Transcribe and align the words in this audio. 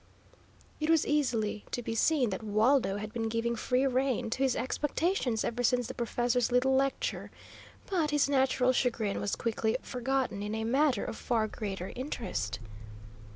It 0.79 0.89
was 0.89 1.05
easily 1.05 1.63
to 1.69 1.83
be 1.83 1.93
seen 1.93 2.31
that 2.31 2.41
Waldo 2.41 2.97
had 2.97 3.13
been 3.13 3.29
giving 3.29 3.55
free 3.55 3.85
rein 3.85 4.31
to 4.31 4.41
his 4.41 4.55
expectations 4.55 5.43
ever 5.43 5.61
since 5.61 5.85
the 5.85 5.93
professor's 5.93 6.51
little 6.51 6.73
lecture, 6.75 7.29
but 7.85 8.09
his 8.09 8.27
natural 8.27 8.73
chagrin 8.73 9.21
was 9.21 9.35
quickly 9.35 9.77
forgotten 9.83 10.41
in 10.41 10.55
a 10.55 10.63
matter 10.63 11.05
of 11.05 11.17
far 11.17 11.47
greater 11.47 11.93
interest. 11.95 12.57